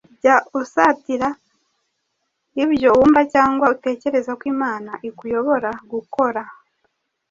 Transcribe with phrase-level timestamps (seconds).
[0.21, 1.27] Jya usatira
[2.63, 6.41] ibyo wumva cyangwa utekereza ko Imana ikuyobora gukora,